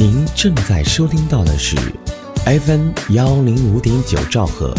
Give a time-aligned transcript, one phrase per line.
[0.00, 1.76] 您正在收听到的是
[2.44, 4.72] FM 幺零五点九兆赫，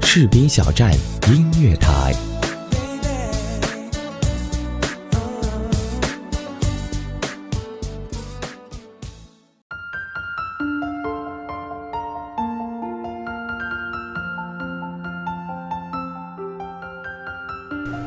[0.00, 0.90] 士兵小站
[1.28, 2.14] 音乐台。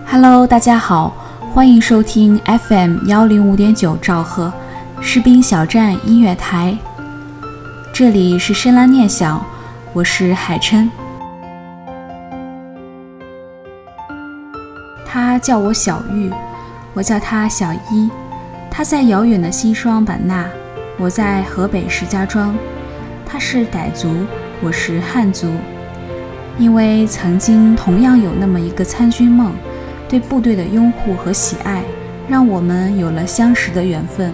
[0.08, 1.16] Hello，大家好，
[1.54, 2.36] 欢迎收听
[2.68, 4.52] FM 幺零五点九兆赫
[5.00, 6.76] 士兵小站音乐台。
[7.94, 9.46] 这里是深蓝念想，
[9.94, 10.90] 我是海琛。
[15.06, 16.32] 他叫我小玉，
[16.94, 18.10] 我叫他小一。
[18.72, 20.46] 他在遥远的西双版纳，
[20.98, 22.56] 我在河北石家庄。
[23.26, 24.26] 他是傣族，
[24.62, 25.48] 我是汉族。
[26.58, 29.54] 因为曾经同样有那么一个参军梦。
[30.10, 31.84] 对部队的拥护和喜爱，
[32.30, 34.32] 让我们有了相识的缘分。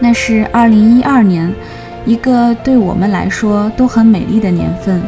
[0.00, 1.52] 那是二零一二年，
[2.04, 5.00] 一个对我们来说都很美丽的年份。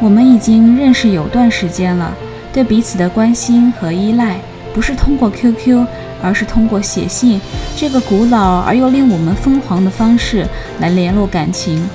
[0.00, 2.14] 我们已经认识有段时间了，
[2.52, 4.36] 对彼此的关心和依赖，
[4.72, 5.84] 不是通过 QQ，
[6.22, 7.40] 而是通过写信
[7.76, 10.46] 这个古老而又令我们疯狂的方式
[10.80, 11.86] 来联络感情。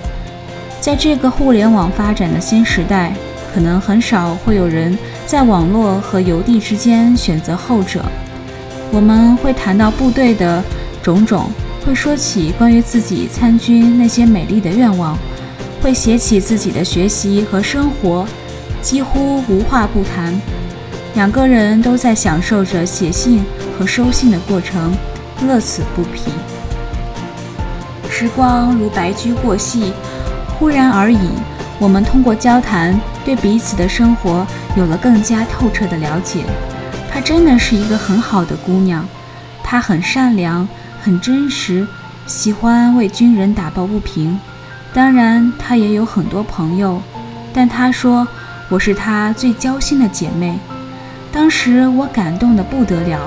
[0.80, 3.14] 在这个互联网发展的新时代。
[3.54, 8.02] 可能很少会有人在网络和邮递之间选择后者。
[8.94, 10.64] 我们会谈到部队的
[11.04, 11.52] 种种，
[11.86, 15.18] 会说起关于自己参军那些美丽的愿望，
[15.82, 18.26] 会写起自己的学习和生活，
[18.82, 20.40] 几乎无话不谈。
[21.16, 23.44] 两个人都在享受着写信
[23.78, 24.94] 和收信的过程，
[25.46, 26.32] 乐此不疲。
[28.10, 29.92] 时光如白驹过隙，
[30.58, 31.18] 忽然而已。
[31.80, 34.46] 我们通过交谈，对彼此的生活
[34.78, 36.46] 有了更加透彻的了解。
[37.12, 39.04] 她真的是一个很好的姑娘，
[39.64, 40.68] 她很善良，
[41.02, 41.88] 很真实，
[42.26, 44.40] 喜欢为军人打抱不平。
[44.94, 47.02] 当然，她也有很多朋友，
[47.54, 48.28] 但她说
[48.70, 50.60] 我是她最交心的姐妹。
[51.32, 53.20] 当时我感动得不得了，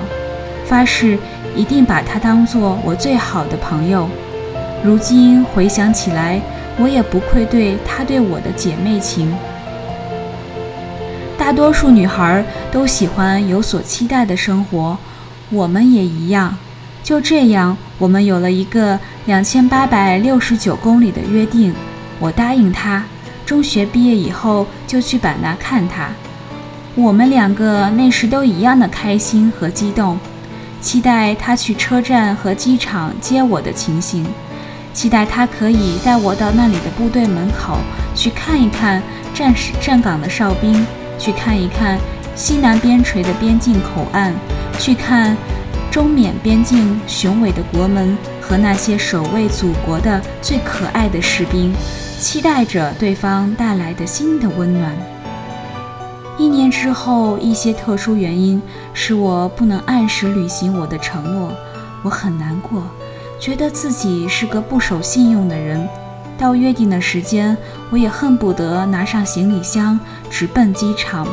[0.65, 1.17] 发誓
[1.55, 4.07] 一定把她当做我最好的朋友。
[4.83, 6.41] 如今回想起来。
[6.77, 9.33] 我也不愧对她对我的姐妹情。
[11.37, 14.97] 大多数女孩都喜欢有所期待的生活，
[15.49, 16.57] 我们也一样。
[17.05, 21.71] 就这样，我们有了一个两千八百六十九公里的约定。
[22.19, 23.03] 我答应他，
[23.45, 26.09] 中学毕业以后就去版纳看他。
[26.95, 30.17] 我们两个那时都一样的开心和激动，
[30.81, 34.25] 期待他去车站和机场接我的情形。
[34.91, 37.77] 期待他可以带我到那里的部队门口
[38.15, 38.99] 去看一看
[39.31, 40.83] 战士站岗的哨兵，
[41.19, 41.99] 去看一看
[42.33, 44.33] 西南边陲的边境口岸，
[44.79, 45.37] 去看
[45.95, 51.73] 中缅边境雄伟的国门和那些守卫祖国的最可爱的士兵，
[52.19, 54.93] 期待着对方带来的新的温暖。
[56.37, 58.61] 一年之后，一些特殊原因
[58.93, 61.53] 使我不能按时履行我的承诺，
[62.03, 62.83] 我很难过。
[63.39, 65.87] 觉得自己是个不守信用的人，
[66.37, 67.57] 到约定的时间，
[67.89, 69.97] 我也恨不得拿上行李箱
[70.29, 71.25] 直奔机场，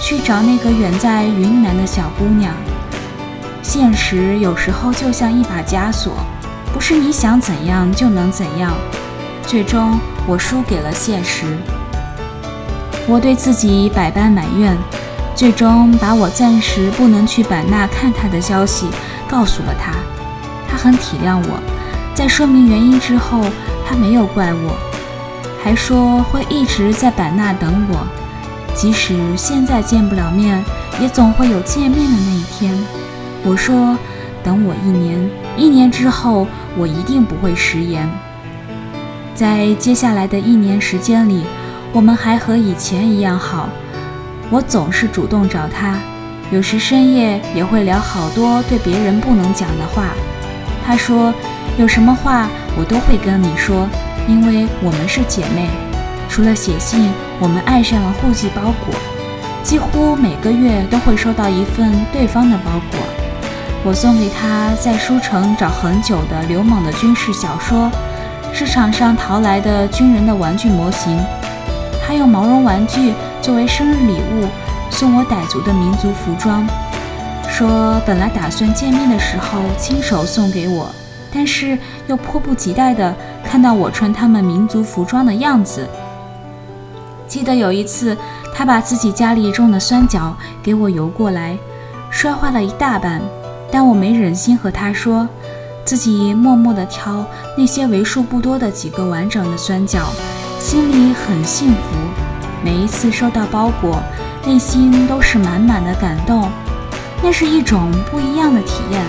[0.00, 2.54] 去找那个远在云南的小姑娘。
[3.64, 6.12] 现实有时候就像一把枷锁，
[6.72, 8.74] 不是你想怎样就能怎样。
[9.46, 11.46] 最终，我输给了现实。
[13.08, 14.76] 我对自己百般埋怨，
[15.34, 18.86] 最终把我暂时不能去版纳看他的消息
[19.26, 19.94] 告诉了他。
[20.68, 21.58] 他很体谅我，
[22.14, 23.40] 在说明原因之后，
[23.88, 24.76] 他没有怪我，
[25.64, 28.06] 还说会一直在版纳等我，
[28.74, 30.62] 即使现在见不了面，
[31.00, 32.76] 也总会有见面的那一天。
[33.44, 33.96] 我说，
[34.42, 36.46] 等我一年，一年之后，
[36.76, 38.08] 我一定不会食言。
[39.34, 41.44] 在接下来的一年时间里，
[41.92, 43.68] 我们还和以前一样好。
[44.50, 45.96] 我总是主动找他，
[46.50, 50.04] 有时深夜也会聊好多对别人不能讲的话。
[50.86, 51.32] 他说
[51.78, 52.48] ：“有什么话
[52.78, 53.88] 我都会跟你说，
[54.28, 55.68] 因为我们是姐妹。
[56.28, 57.10] 除了写信，
[57.40, 58.94] 我们爱上了互寄包裹，
[59.62, 63.00] 几乎每个月都会收到一份对方的包裹。
[63.86, 67.90] 我送给他在书城找很久的刘猛的军事小说，
[68.50, 71.22] 市场上淘来的军人的玩具模型，
[72.02, 74.48] 他用毛绒玩具作为生日礼物
[74.90, 76.66] 送我傣族的民族服装。”
[77.46, 80.90] 说本来打算见面的时候亲手送给我，
[81.30, 83.14] 但是又迫不及待地
[83.44, 85.86] 看到我穿他们民族服装的样子。
[87.28, 88.16] 记得有一次，
[88.54, 91.58] 他把自己家里种的酸角给我邮过来，
[92.08, 93.20] 摔坏了一大半，
[93.70, 95.28] 但我没忍心和他说，
[95.84, 97.24] 自己默默地挑
[97.56, 100.00] 那些为数不多的几个完整的酸角，
[100.58, 101.96] 心里很幸福。
[102.62, 104.00] 每一次收到包裹，
[104.46, 106.48] 内心都是满满的感动，
[107.22, 109.02] 那是一种不一样的体验。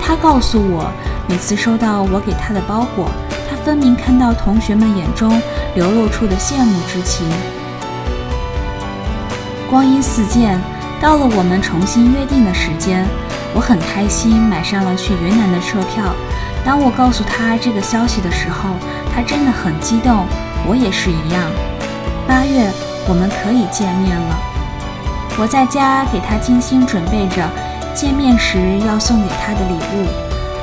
[0.00, 0.90] 他告诉我，
[1.28, 3.10] 每次收到我给他的包裹，
[3.48, 5.40] 他分明看到同学们眼中
[5.74, 7.26] 流露出的羡慕之情。
[9.70, 10.60] 光阴似箭，
[11.00, 13.06] 到了我们重新约定的时间。
[13.54, 16.14] 我很开心，买上了去云南的车票。
[16.64, 18.70] 当我告诉他这个消息的时候，
[19.14, 20.24] 他真的很激动，
[20.66, 21.42] 我也是一样。
[22.26, 22.70] 八月，
[23.08, 24.36] 我们可以见面了。
[25.38, 27.42] 我在家给他精心准备着
[27.94, 30.06] 见面时要送给他的礼物。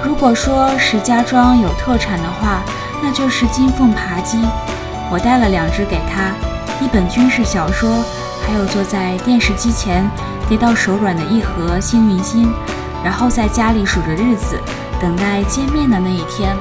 [0.04, 2.62] 如果说石家庄有特产的话，
[3.04, 4.40] 那就是金凤扒鸡。
[5.12, 6.34] 我带了两只给他，
[6.84, 8.04] 一本军事小说，
[8.48, 10.10] 还有坐在电视机前
[10.48, 12.52] 跌到手软的一盒幸运星。
[13.04, 14.60] 然后在家里数着日子，
[15.00, 16.56] 等待见面的那一天。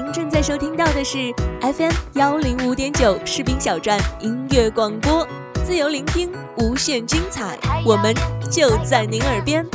[0.00, 5.26] 您正在收听到的是 FM 幺零五点九士兵小站音乐广播，
[5.66, 8.14] 自由聆听，无限精彩，我们
[8.48, 9.66] 就在您耳边。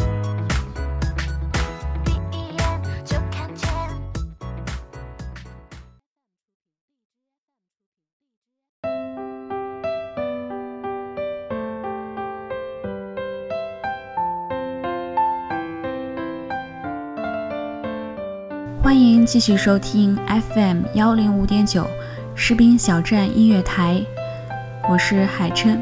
[18.84, 20.14] 欢迎继续收听
[20.54, 21.88] FM 幺零五点九
[22.36, 24.04] 士兵小站音乐台，
[24.90, 25.82] 我是海琛。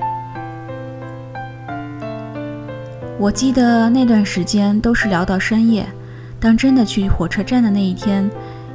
[3.17, 5.83] 我记得那段时间都是聊到深夜，
[6.39, 8.29] 当真的去火车站的那一天，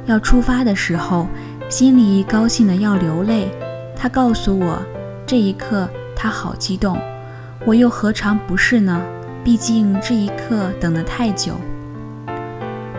[0.07, 1.25] 要出发的时候，
[1.69, 3.47] 心里高兴的要流泪。
[3.95, 4.77] 他告诉我，
[5.25, 6.99] 这一刻他好激动，
[7.65, 9.01] 我又何尝不是呢？
[9.41, 11.53] 毕竟这一刻等得太久。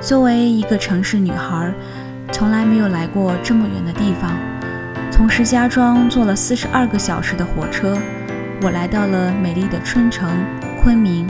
[0.00, 1.74] 作为一个城市女孩，
[2.30, 4.30] 从来没有来过这么远的地方。
[5.10, 7.98] 从石家庄坐了四十二个小时的火车，
[8.62, 10.30] 我来到了美丽的春城
[10.80, 11.26] 昆明。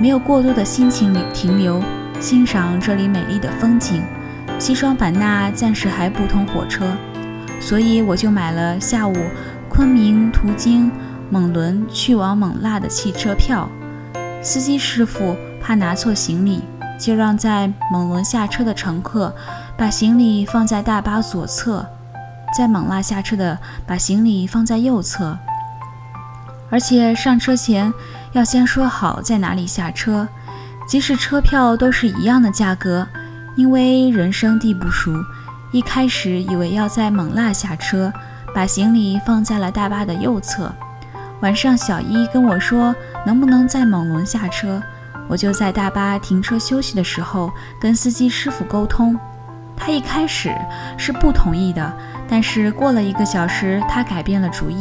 [0.00, 1.82] 没有过多的心情里停留，
[2.18, 4.02] 欣赏这里美丽的风景。
[4.58, 6.86] 西双版纳暂时还不通火车，
[7.60, 9.14] 所以我就买了下午
[9.68, 10.90] 昆明途经
[11.28, 13.68] 蒙伦去往勐腊的汽车票。
[14.40, 16.62] 司机师傅怕拿错行李。
[17.04, 19.30] 就让在蒙伦下车的乘客
[19.76, 21.84] 把行李放在大巴左侧，
[22.56, 25.36] 在勐腊下车的把行李放在右侧，
[26.70, 27.92] 而且上车前
[28.32, 30.26] 要先说好在哪里下车，
[30.88, 33.06] 即使车票都是一样的价格。
[33.54, 35.12] 因为人生地不熟，
[35.72, 38.10] 一开始以为要在勐腊下车，
[38.54, 40.72] 把行李放在了大巴的右侧。
[41.42, 42.94] 晚上小一跟我说，
[43.26, 44.82] 能不能在蒙伦下车？
[45.28, 47.50] 我就在大巴停车休息的时候
[47.80, 49.18] 跟司机师傅沟通，
[49.76, 50.54] 他一开始
[50.96, 51.92] 是不同意的，
[52.28, 54.80] 但是过了一个小时，他改变了主意。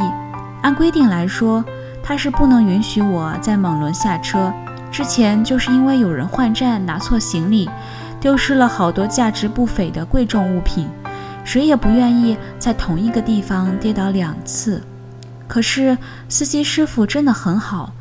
[0.62, 1.64] 按规定来说，
[2.04, 4.54] 他是不能允许我在蒙伦下车。
[4.92, 7.70] 之前就是因为有人换站拿错行李，
[8.20, 10.88] 丢失了好多价值不菲的贵重物品，
[11.44, 14.84] 谁也不愿意在同一个地方跌倒两次。
[15.48, 15.98] 可是
[16.30, 17.92] 司机师傅真的很好。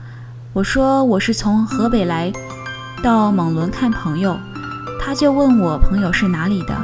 [0.54, 2.30] 我说我是从河北来
[3.02, 4.38] 到蒙伦看朋友，
[5.00, 6.76] 他就问我朋友是哪里的。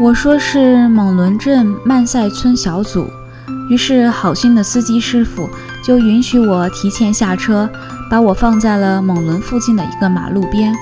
[0.00, 3.08] 我说是蒙伦镇曼赛村小组。
[3.70, 5.48] 于是好心的司机师傅
[5.80, 7.70] 就允许我提前下车，
[8.10, 10.74] 把我放在了蒙伦附近的一个马路边。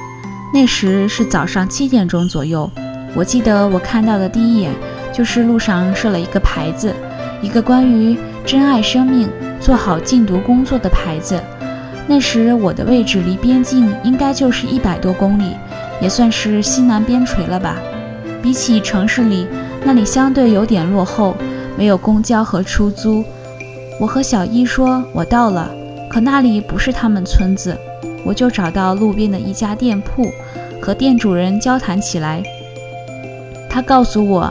[0.55, 2.71] 那时是早上七点钟左右。
[3.15, 4.73] 我记得我看到的第一眼
[5.13, 6.95] 就是路上设了一个牌子，
[7.43, 8.17] 一个关于
[8.47, 9.29] 珍爱生命。
[9.67, 11.43] 做好禁毒工作的牌子。
[12.07, 15.57] 那时我的位置离边境应该就是一百多公里，
[16.01, 17.77] 也算是西南边陲了吧。
[18.41, 19.45] 比起城市里，
[19.85, 21.35] 那里相对有点落后，
[21.77, 23.25] 没有公交和出租。
[23.99, 25.69] 我和小一说，我到了，
[26.09, 27.77] 可那里不是他们村子。
[28.25, 30.31] 我就找到路边的一家店铺，
[30.81, 32.41] 和店主人交谈起来。
[33.69, 34.49] 他告诉我，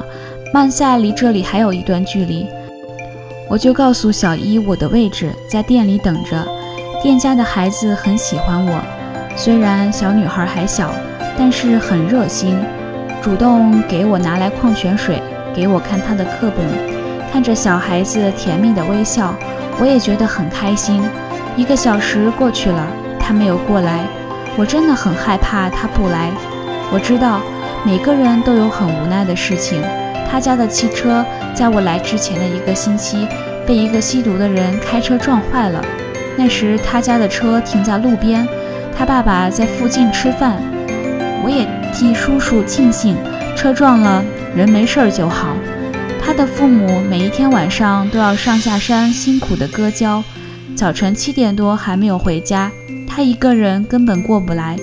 [0.53, 2.45] 曼赛离这里还有一段距离。
[3.47, 6.45] 我就告诉小一我的位置，在店里等着。
[7.03, 8.81] 店家的孩子很喜欢我，
[9.35, 10.91] 虽然小女孩还小，
[11.37, 12.57] 但是很热心，
[13.21, 15.21] 主动给我拿来矿泉水，
[15.53, 16.65] 给我看她的课本。
[17.31, 19.35] 看着小孩子甜蜜的微笑，
[19.79, 21.03] 我也觉得很开心。
[21.55, 22.87] 一个小时过去了，
[23.19, 24.07] 他没有过来，
[24.57, 26.31] 我真的很害怕他不来。
[26.91, 27.41] 我知道
[27.83, 29.83] 每个人都有很无奈的事情。
[30.27, 31.23] 他家的汽车
[31.55, 33.25] 在我来之前的一个星期
[33.65, 35.83] 被一个吸毒的人开车撞坏了。
[36.37, 38.45] 那时他家的车停在路边，
[38.95, 40.61] 他爸爸在附近吃饭。
[41.43, 43.15] 我也替叔叔庆幸，
[43.55, 45.55] 车撞了人没事儿就好。
[46.21, 50.23] 他的父母每一天晚上都要上下山辛苦的割胶，
[50.75, 52.69] 早晨七点多还没有回家，
[53.07, 54.75] 他一个人根本过不来。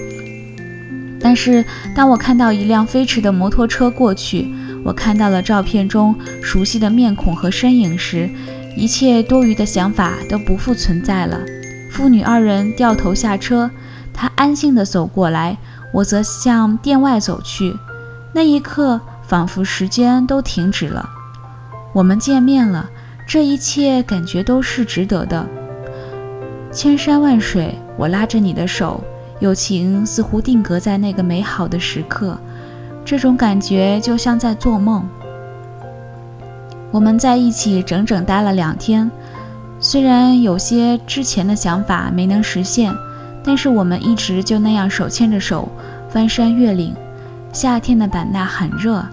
[1.21, 1.65] 但是
[1.95, 4.49] 当我看到一辆飞驰的摩托车过去，
[4.85, 8.29] 我看到了照片中熟悉的面孔和身影时，
[8.77, 11.39] 一切多余的想法都不复存在了。
[11.91, 13.71] 父女二人掉头下车，
[14.13, 15.57] 他安静地走过来，
[15.93, 17.77] 我则向店外走去。
[18.33, 21.09] 那一刻，仿佛时间都停止了。
[21.93, 22.89] 我们见面了，
[23.29, 25.47] 这一切感觉都是值得的。
[26.73, 29.05] 千山万水，我拉着你的手，
[29.41, 32.39] 友情似乎定格在那个美好的时刻。
[33.05, 35.07] 这种感觉就像在做梦。
[36.91, 39.11] 我们在一起整整待了两天，
[39.81, 42.95] 虽然有些之前的想法没能实现，
[43.43, 45.69] 但是我们一直就那样手牵着手，
[46.11, 46.95] 翻山越岭。
[47.53, 49.05] 夏天的版纳很热，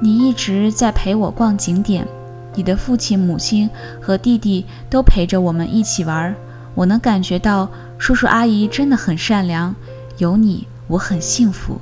[0.00, 2.06] 你一直在陪我逛景点，
[2.54, 3.68] 你的父亲、母亲
[4.00, 6.34] 和弟弟都陪着我们一起玩。
[6.74, 7.68] 我能感觉到
[7.98, 9.74] 叔叔阿姨真的很善良，
[10.18, 11.80] 有你我很幸福。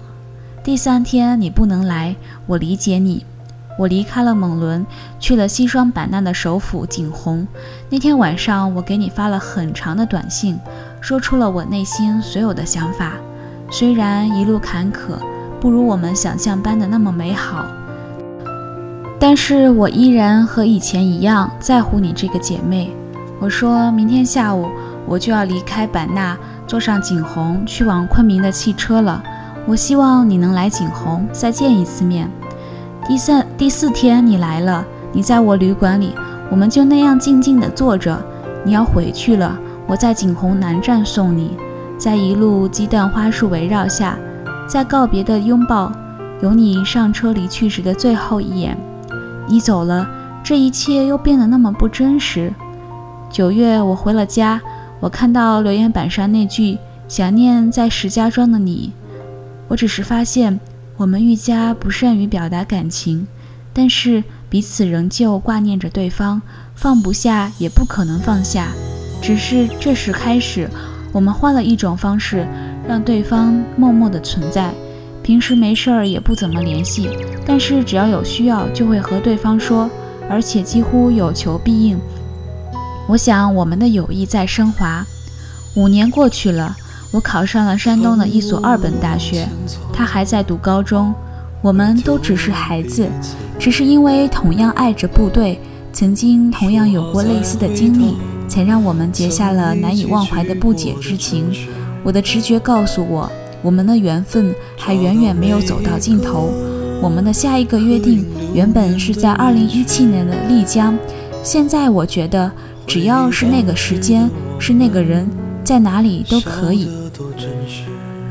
[0.62, 2.15] 第三天你不能来，
[2.47, 3.25] 我理解你。
[3.79, 4.85] 我离开了蒙伦，
[5.21, 7.47] 去了西双版纳的首府景洪。
[7.88, 10.59] 那天晚上，我给你发了很长的短信，
[11.00, 13.12] 说出了我内心所有的想法。
[13.71, 15.17] 虽然一路坎坷，
[15.61, 17.65] 不如我们想象般的那么美好，
[19.21, 22.93] 但是我依然和以前一样在乎你这个姐妹。
[23.38, 24.69] 我说明天下午
[25.07, 26.37] 我就要离开版纳，
[26.67, 29.23] 坐上景洪去往昆明的汽车了。
[29.69, 32.27] 我希望你能来景洪再见一次面。
[33.07, 34.83] 第三、第四天你来了，
[35.13, 36.15] 你在我旅馆里，
[36.51, 38.19] 我们就那样静静地坐着。
[38.65, 41.55] 你要回去了，我在景洪南站送你，
[41.99, 44.19] 在一路鸡蛋花树围绕下，
[44.67, 45.93] 在告别的拥抱，
[46.41, 48.75] 有你上车离去时的最后一眼。
[49.47, 50.09] 你走了，
[50.43, 52.51] 这一切又变得那么不真实。
[53.29, 54.63] 九月我回了家，
[54.99, 58.95] 我看到留言板上那句“想念在石家庄的你”，
[59.69, 60.59] 我只是发现。
[60.97, 63.25] 我们愈加不善于表达感情，
[63.73, 66.43] 但是彼此仍旧挂念着对方，
[66.75, 68.73] 放不下也不可能放下。
[69.23, 70.69] 只是这时开始，
[71.13, 72.45] 我们换了一种方式，
[72.89, 74.75] 让对方默默的存在。
[75.23, 77.09] 平时没事儿也不怎么联系，
[77.47, 79.89] 但是只要有需要就会和对方说，
[80.29, 81.97] 而且几乎有求必应。
[83.07, 85.07] 我想我们的友谊在升华。
[85.77, 86.77] 五年过去了。
[87.11, 89.49] 我考上了山东的一所二本大学，
[89.93, 91.15] 他还在读高中。
[91.62, 93.09] 我们都只是孩子，
[93.59, 95.59] 只是因为同样爱着部队，
[95.93, 98.15] 曾经同样有过类似的经历，
[98.47, 101.50] 才让我们结下了难以忘怀的不解之情。
[102.05, 103.31] 我的直觉告诉我，
[103.62, 106.53] 我们的缘分还远远没有走到尽头。
[107.03, 108.25] 我们的下一个约定
[108.55, 110.95] 原本是在二零一七年的丽江，
[111.43, 112.53] 现在我觉得
[112.87, 115.27] 只要是那个时间，是那个人。
[115.69, 116.89] 在哪里都可以，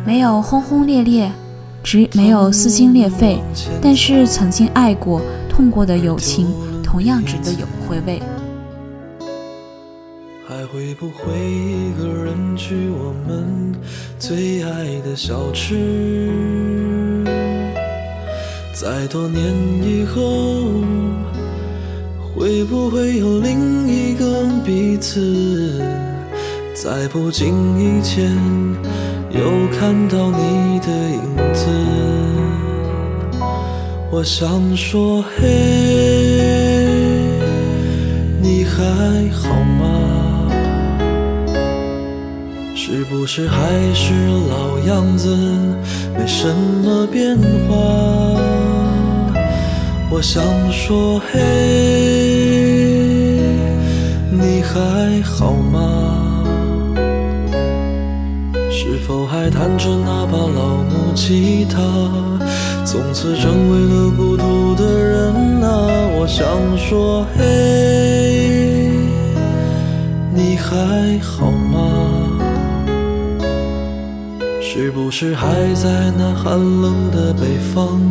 [0.03, 1.31] 没有轰轰烈烈，
[1.83, 3.37] 只没有撕心裂肺，
[3.79, 6.47] 但是曾经爱过、痛过的友情，
[6.83, 8.19] 同样值得有回味。
[10.47, 13.71] 还会不会一个人去我们
[14.17, 17.23] 最爱的小吃？
[18.73, 19.53] 在多年
[19.83, 20.81] 以后，
[22.33, 25.83] 会不会有另一个彼此？
[26.79, 28.31] 在不经意间，
[29.31, 29.41] 又
[29.75, 31.19] 看到你的影
[31.51, 31.65] 子。
[34.11, 35.47] 我想说，嘿，
[38.39, 38.83] 你还
[39.31, 40.51] 好吗？
[42.75, 43.57] 是不是还
[43.95, 44.13] 是
[44.47, 45.35] 老样子，
[46.15, 47.35] 没什么变
[47.67, 47.73] 化？
[50.11, 51.39] 我想说，嘿，
[54.31, 56.06] 你还好吗？
[59.07, 61.79] 是否还弹着那把老木吉他？
[62.83, 65.87] 从此成为了孤独的人啊！
[66.19, 66.45] 我想
[66.77, 68.91] 说，嘿。
[70.33, 72.37] 你还好吗？
[74.61, 78.01] 是不是还在那寒冷的北方，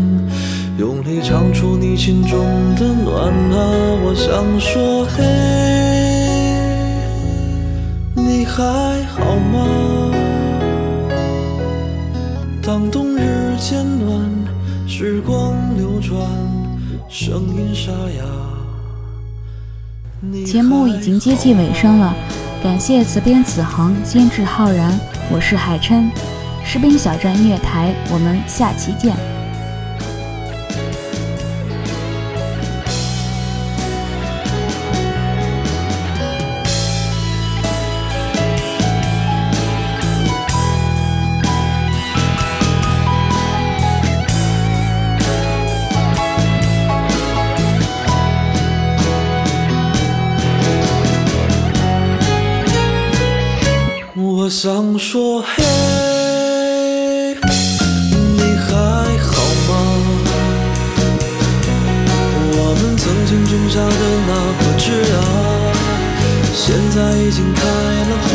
[0.78, 2.40] 用力唱出你心中
[2.74, 3.68] 的暖啊？
[4.02, 5.22] 我想说，嘿，
[8.14, 8.62] 你还
[9.14, 10.06] 好吗？
[12.66, 14.28] 当冬日渐暖，
[14.88, 16.18] 时光流转，
[17.08, 18.24] 声音沙哑。
[20.44, 22.12] 节目已经接近尾声了，
[22.64, 24.92] 感谢责编子恒，监制浩然，
[25.30, 26.10] 我是海琛。
[26.64, 29.14] 士兵小站音乐台，我们下期见。
[54.96, 55.62] 我想说，嘿。
[63.76, 63.90] 下的
[64.26, 65.20] 那颗枝啊，
[66.54, 67.60] 现在已经开
[68.08, 68.32] 了花。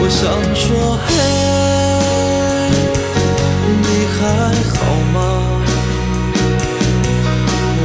[0.00, 0.20] 我想
[0.52, 1.08] 说，嘿，
[3.82, 3.86] 你
[4.18, 4.20] 还
[4.74, 4.76] 好
[5.14, 5.16] 吗？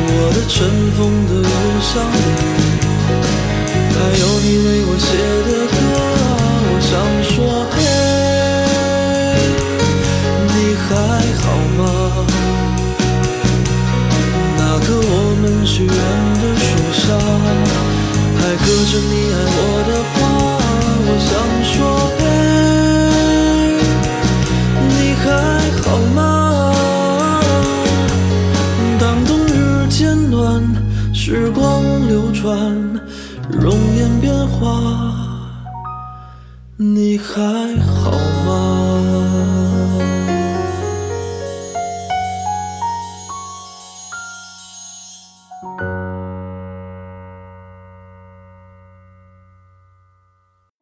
[0.07, 0.51] 我的尘
[0.97, 1.53] 封的邮
[1.91, 2.17] 箱里，
[3.93, 5.05] 还有你为我写
[5.45, 6.01] 的歌啊。
[6.65, 6.91] 我想
[7.29, 7.37] 说，
[7.69, 7.77] 嘿，
[15.43, 17.07] 们许愿的树下，
[18.39, 20.15] 还刻着你爱我的话。
[21.05, 21.31] 我想
[21.67, 21.75] 说，
[22.17, 22.21] 嘿，
[24.87, 25.25] 你还
[25.81, 25.85] 好
[26.15, 26.17] 吗？
[28.97, 29.51] 当冬日
[29.89, 30.63] 渐暖，
[31.13, 31.61] 时光
[32.07, 32.47] 流转，
[33.49, 34.63] 容颜变化，
[36.77, 37.33] 你还
[37.81, 38.11] 好
[38.45, 39.52] 吗？